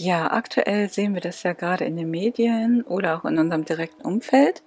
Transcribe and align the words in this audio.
Ja, 0.00 0.30
aktuell 0.30 0.88
sehen 0.88 1.14
wir 1.14 1.20
das 1.20 1.42
ja 1.42 1.54
gerade 1.54 1.84
in 1.84 1.96
den 1.96 2.08
Medien 2.08 2.82
oder 2.82 3.16
auch 3.16 3.24
in 3.24 3.36
unserem 3.36 3.64
direkten 3.64 4.02
Umfeld, 4.02 4.62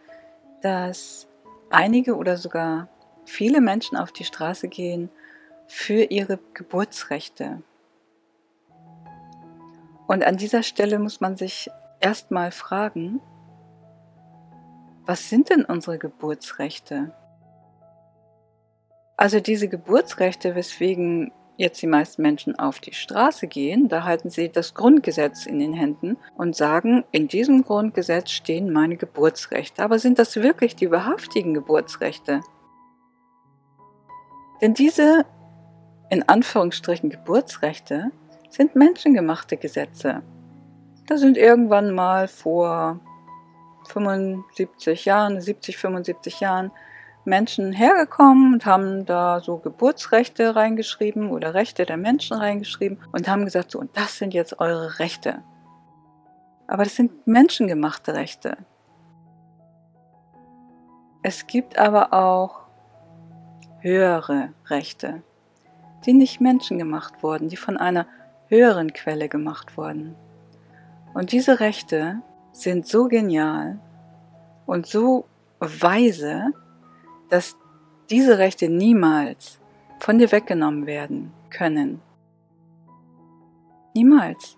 dass 0.62 1.26
einige 1.70 2.18
oder 2.18 2.36
sogar 2.36 2.90
viele 3.24 3.62
Menschen 3.62 3.96
auf 3.98 4.12
die 4.12 4.26
Straße 4.26 4.68
gehen 4.68 5.10
für 5.68 6.04
ihre 6.04 6.38
Geburtsrechte. 6.54 7.64
Und 10.06 10.26
an 10.26 10.36
dieser 10.36 10.64
Stelle 10.64 11.00
muss 11.00 11.22
man 11.22 11.38
sich 11.38 11.72
erstmal 12.02 12.52
fragen, 12.52 13.22
was 15.06 15.30
sind 15.30 15.50
denn 15.50 15.64
unsere 15.64 15.98
Geburtsrechte? 15.98 17.14
Also 19.16 19.40
diese 19.40 19.70
Geburtsrechte, 19.70 20.56
weswegen 20.56 21.32
jetzt 21.62 21.82
die 21.82 21.88
meisten 21.88 22.22
Menschen 22.22 22.58
auf 22.60 22.80
die 22.80 22.94
Straße 22.94 23.48
gehen, 23.48 23.88
da 23.88 24.04
halten 24.04 24.30
sie 24.30 24.50
das 24.50 24.74
Grundgesetz 24.74 25.46
in 25.46 25.60
den 25.60 25.74
Händen 25.74 26.18
und 26.36 26.56
sagen, 26.56 27.04
in 27.12 27.28
diesem 27.28 27.64
Grundgesetz 27.64 28.32
stehen 28.32 28.74
meine 28.74 28.98
Geburtsrechte. 28.98 29.84
Aber 29.84 30.00
sind 30.00 30.20
das 30.20 30.36
wirklich 30.36 30.76
die 30.76 30.92
wahrhaftigen 30.92 31.54
Geburtsrechte? 31.54 32.42
Denn 34.62 34.74
diese 34.74 35.26
in 36.10 36.28
Anführungsstrichen 36.28 37.10
Geburtsrechte 37.10 38.12
sind 38.50 38.76
menschengemachte 38.76 39.56
Gesetze. 39.56 40.22
Da 41.08 41.18
sind 41.18 41.38
irgendwann 41.38 41.92
mal 41.92 42.28
vor 42.28 43.00
75 43.88 45.06
Jahren, 45.06 45.40
70, 45.40 45.78
75 45.78 46.42
Jahren 46.42 46.72
Menschen 47.26 47.72
hergekommen 47.72 48.54
und 48.54 48.66
haben 48.66 49.06
da 49.06 49.40
so 49.40 49.58
Geburtsrechte 49.58 50.56
reingeschrieben 50.56 51.30
oder 51.30 51.54
Rechte 51.54 51.86
der 51.86 51.98
Menschen 51.98 52.38
reingeschrieben 52.38 53.00
und 53.12 53.28
haben 53.28 53.46
gesagt, 53.46 53.72
so, 53.72 53.80
und 53.80 53.96
das 53.96 54.18
sind 54.18 54.34
jetzt 54.34 54.60
eure 54.60 55.00
Rechte. 55.00 55.44
Aber 56.68 56.84
das 56.84 56.96
sind 56.96 57.28
menschengemachte 57.28 58.14
Rechte. 58.14 58.58
Es 61.24 61.46
gibt 61.46 61.78
aber 61.78 62.14
auch 62.14 62.62
höhere 63.80 64.50
Rechte, 64.68 65.22
die 66.06 66.14
nicht 66.14 66.42
menschengemacht 66.42 67.22
wurden, 67.22 67.50
die 67.50 67.58
von 67.58 67.78
einer 67.78 68.08
höheren 68.48 68.94
Quelle 68.94 69.30
gemacht 69.30 69.78
wurden. 69.78 70.16
Und 71.14 71.32
diese 71.32 71.60
Rechte 71.60 72.22
sind 72.54 72.88
so 72.88 73.08
genial 73.08 73.80
und 74.66 74.88
so 74.88 75.26
weise, 75.60 76.54
dass 77.32 77.56
diese 78.10 78.38
Rechte 78.38 78.70
niemals 78.70 79.60
von 80.00 80.18
dir 80.18 80.32
weggenommen 80.32 80.86
werden 80.86 81.32
können. 81.50 82.02
Niemals. 83.96 84.58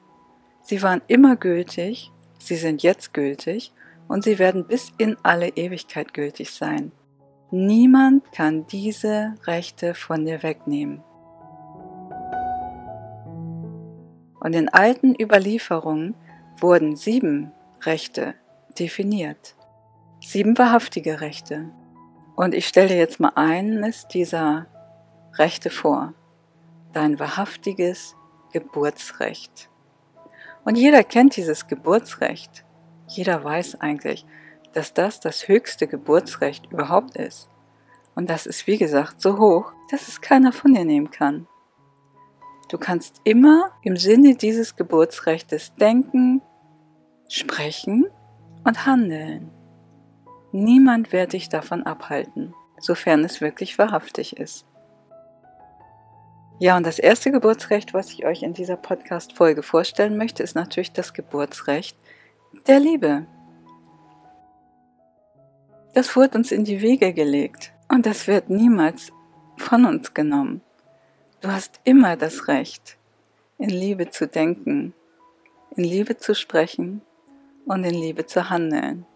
Sie 0.63 0.81
waren 0.81 1.01
immer 1.07 1.35
gültig, 1.35 2.11
sie 2.39 2.55
sind 2.55 2.81
jetzt 2.83 3.13
gültig 3.13 3.71
und 4.07 4.23
sie 4.23 4.39
werden 4.39 4.65
bis 4.65 4.91
in 4.97 5.17
alle 5.21 5.49
Ewigkeit 5.49 6.13
gültig 6.13 6.51
sein. 6.51 6.91
Niemand 7.51 8.31
kann 8.31 8.65
diese 8.67 9.35
Rechte 9.45 9.93
von 9.93 10.25
dir 10.25 10.41
wegnehmen. 10.41 11.03
Und 14.39 14.55
in 14.55 14.67
alten 14.69 15.13
Überlieferungen 15.19 16.15
wurden 16.59 16.95
sieben 16.95 17.51
Rechte 17.83 18.33
definiert. 18.79 19.55
Sieben 20.21 20.57
wahrhaftige 20.57 21.21
Rechte. 21.21 21.69
Und 22.35 22.53
ich 22.55 22.67
stelle 22.67 22.89
dir 22.89 22.97
jetzt 22.97 23.19
mal 23.19 23.33
eines 23.35 24.07
dieser 24.07 24.65
Rechte 25.35 25.69
vor. 25.69 26.13
Dein 26.93 27.19
wahrhaftiges 27.19 28.15
Geburtsrecht. 28.51 29.69
Und 30.63 30.75
jeder 30.75 31.03
kennt 31.03 31.35
dieses 31.35 31.67
Geburtsrecht. 31.67 32.63
Jeder 33.07 33.43
weiß 33.43 33.81
eigentlich, 33.81 34.25
dass 34.73 34.93
das 34.93 35.19
das 35.19 35.47
höchste 35.47 35.87
Geburtsrecht 35.87 36.71
überhaupt 36.71 37.17
ist. 37.17 37.49
Und 38.15 38.29
das 38.29 38.45
ist, 38.45 38.67
wie 38.67 38.77
gesagt, 38.77 39.21
so 39.21 39.37
hoch, 39.37 39.73
dass 39.89 40.07
es 40.07 40.21
keiner 40.21 40.51
von 40.51 40.73
dir 40.73 40.85
nehmen 40.85 41.11
kann. 41.11 41.47
Du 42.69 42.77
kannst 42.77 43.21
immer 43.23 43.71
im 43.83 43.97
Sinne 43.97 44.35
dieses 44.35 44.75
Geburtsrechtes 44.75 45.75
denken, 45.75 46.41
sprechen 47.27 48.05
und 48.63 48.85
handeln. 48.85 49.51
Niemand 50.55 51.11
wird 51.11 51.33
dich 51.33 51.49
davon 51.49 51.81
abhalten, 51.81 52.53
sofern 52.79 53.23
es 53.25 53.41
wirklich 53.41 53.79
wahrhaftig 53.79 54.37
ist. 54.37 54.67
Ja, 56.59 56.77
und 56.77 56.85
das 56.85 56.99
erste 56.99 57.31
Geburtsrecht, 57.31 57.95
was 57.95 58.11
ich 58.11 58.23
euch 58.23 58.43
in 58.43 58.53
dieser 58.53 58.75
Podcast-Folge 58.75 59.63
vorstellen 59.63 60.15
möchte, 60.15 60.43
ist 60.43 60.53
natürlich 60.53 60.93
das 60.93 61.15
Geburtsrecht 61.15 61.97
der 62.67 62.79
Liebe. 62.79 63.25
Das 65.95 66.15
wurde 66.15 66.37
uns 66.37 66.51
in 66.51 66.65
die 66.65 66.83
Wege 66.83 67.13
gelegt 67.13 67.73
und 67.89 68.05
das 68.05 68.27
wird 68.27 68.51
niemals 68.51 69.11
von 69.57 69.85
uns 69.85 70.13
genommen. 70.13 70.61
Du 71.41 71.51
hast 71.51 71.79
immer 71.83 72.15
das 72.15 72.47
Recht, 72.47 72.97
in 73.57 73.69
Liebe 73.69 74.11
zu 74.11 74.27
denken, 74.27 74.93
in 75.75 75.83
Liebe 75.83 76.15
zu 76.15 76.35
sprechen 76.35 77.01
und 77.65 77.83
in 77.85 77.95
Liebe 77.95 78.27
zu 78.27 78.51
handeln. 78.51 79.07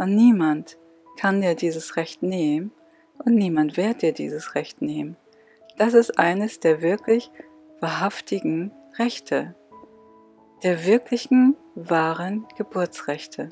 Und 0.00 0.14
niemand 0.14 0.78
kann 1.18 1.42
dir 1.42 1.54
dieses 1.54 1.96
Recht 1.96 2.22
nehmen 2.22 2.72
und 3.18 3.34
niemand 3.34 3.76
wird 3.76 4.00
dir 4.00 4.14
dieses 4.14 4.54
Recht 4.54 4.80
nehmen. 4.80 5.18
Das 5.76 5.92
ist 5.92 6.18
eines 6.18 6.58
der 6.58 6.80
wirklich 6.80 7.30
wahrhaftigen 7.80 8.72
Rechte, 8.98 9.54
der 10.62 10.86
wirklichen, 10.86 11.54
wahren 11.74 12.46
Geburtsrechte. 12.56 13.50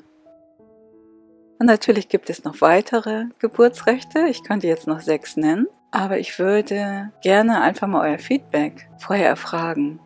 Und 1.59 1.67
natürlich 1.67 2.09
gibt 2.09 2.31
es 2.31 2.43
noch 2.43 2.61
weitere 2.61 3.25
Geburtsrechte. 3.37 4.25
Ich 4.27 4.43
könnte 4.43 4.65
jetzt 4.65 4.87
noch 4.87 5.01
sechs 5.01 5.37
nennen. 5.37 5.67
Aber 5.91 6.17
ich 6.17 6.39
würde 6.39 7.11
gerne 7.21 7.61
einfach 7.61 7.87
mal 7.87 8.09
euer 8.09 8.17
Feedback 8.17 8.89
vorher 8.97 9.27
erfragen. 9.27 9.99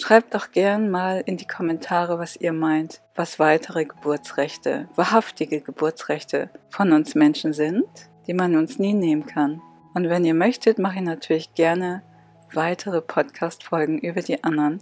Schreibt 0.00 0.36
doch 0.36 0.52
gern 0.52 0.92
mal 0.92 1.24
in 1.26 1.38
die 1.38 1.46
Kommentare, 1.48 2.20
was 2.20 2.36
ihr 2.36 2.52
meint, 2.52 3.02
was 3.16 3.40
weitere 3.40 3.84
Geburtsrechte, 3.84 4.88
wahrhaftige 4.94 5.60
Geburtsrechte 5.60 6.50
von 6.70 6.92
uns 6.92 7.16
Menschen 7.16 7.52
sind, 7.52 7.84
die 8.28 8.32
man 8.32 8.54
uns 8.54 8.78
nie 8.78 8.94
nehmen 8.94 9.26
kann. 9.26 9.60
Und 9.94 10.08
wenn 10.08 10.24
ihr 10.24 10.34
möchtet, 10.34 10.78
mache 10.78 10.98
ich 10.98 11.04
natürlich 11.04 11.52
gerne 11.54 12.04
weitere 12.52 13.00
Podcast-Folgen 13.00 13.98
über 13.98 14.22
die 14.22 14.44
anderen 14.44 14.80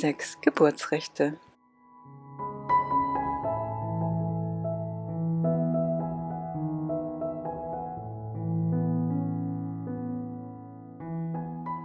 sechs 0.00 0.40
Geburtsrechte. 0.40 1.36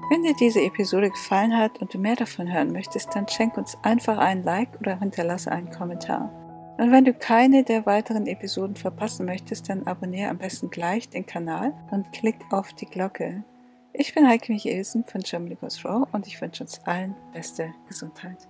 Wenn 0.09 0.23
dir 0.23 0.33
diese 0.33 0.61
Episode 0.63 1.11
gefallen 1.11 1.55
hat 1.55 1.77
und 1.79 1.93
du 1.93 1.99
mehr 1.99 2.15
davon 2.15 2.51
hören 2.51 2.71
möchtest, 2.71 3.13
dann 3.13 3.27
schenk 3.27 3.57
uns 3.57 3.77
einfach 3.83 4.17
einen 4.17 4.43
Like 4.43 4.79
oder 4.79 4.99
hinterlasse 4.99 5.51
einen 5.51 5.69
Kommentar. 5.69 6.31
Und 6.79 6.91
wenn 6.91 7.05
du 7.05 7.13
keine 7.13 7.63
der 7.63 7.85
weiteren 7.85 8.25
Episoden 8.25 8.75
verpassen 8.75 9.27
möchtest, 9.27 9.69
dann 9.69 9.85
abonniere 9.85 10.31
am 10.31 10.39
besten 10.39 10.71
gleich 10.71 11.09
den 11.09 11.27
Kanal 11.27 11.73
und 11.91 12.11
klick 12.11 12.37
auf 12.49 12.73
die 12.73 12.87
Glocke. 12.87 13.43
Ich 13.93 14.15
bin 14.15 14.27
Heike 14.27 14.51
Michelsen 14.51 15.03
von 15.03 15.21
Germany 15.21 15.55
Goes 15.55 15.85
Raw 15.85 16.07
und 16.11 16.25
ich 16.25 16.41
wünsche 16.41 16.63
uns 16.63 16.79
allen 16.85 17.13
beste 17.31 17.71
Gesundheit. 17.87 18.47